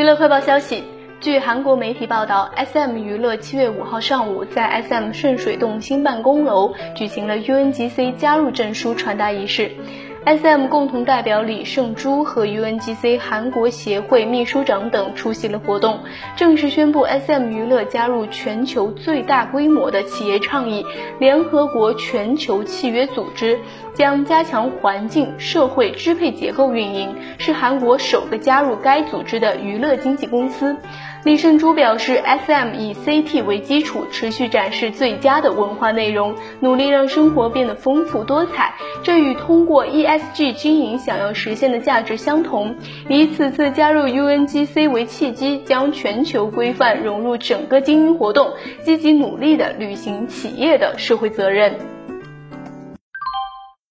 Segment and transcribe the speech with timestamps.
[0.00, 0.82] 娱乐快报消息，
[1.20, 9.70] 据韩国媒体报道，SM 娱乐七月五号上午在 SM 顺水洞新办公楼举行了 UNGC 加入证书传达仪式。
[10.24, 10.66] S.M.
[10.68, 13.18] 共同代表李胜洙和 U.N.G.C.
[13.18, 16.00] 韩国协会秘书长等出席了活动，
[16.36, 17.48] 正式宣布 S.M.
[17.50, 20.84] 娱乐加入全球最大规模的企业倡议
[21.18, 23.58] 联合国全球契约组织，
[23.94, 30.76] 将加强环境、社会支配结构运营，是韩国首个加入该组织的娱乐经纪公司。
[31.22, 32.74] 李胜洙表示，S.M.
[32.74, 33.42] 以 C.T.
[33.42, 38.72] 为基础，持续展示最佳的文化内容，努力让生活变得丰富多彩。
[39.02, 42.74] 这与通过 E S G 经营想要实现的价值相同，
[43.08, 48.50] 以此次加入 UNGC 为契机，将全球规范融入整个经营活动，
[48.82, 51.76] 积极努力地履行企业的社会责任。